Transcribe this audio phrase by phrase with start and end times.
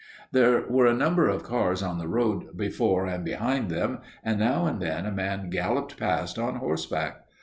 [0.31, 4.65] There were a number of cars on the road before and behind them, and now
[4.65, 7.23] and then a man galloped past on horseback.